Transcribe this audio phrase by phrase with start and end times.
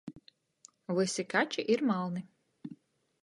[0.99, 2.23] Vysi kači ir malni.